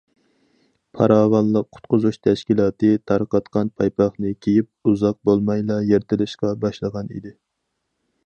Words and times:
پاراۋانلىق 0.99 1.67
قۇتقۇزۇش 1.77 2.17
تەشكىلاتى 2.27 2.89
تارقاتقان 3.11 3.69
پايپاقنى 3.81 4.33
كىيىپ 4.47 4.91
ئۇزاق 4.93 5.19
بولمايلا 5.31 5.77
يىرتىلىشقا 5.91 6.53
باشلىغان 6.67 7.13
ئىدى. 7.19 7.35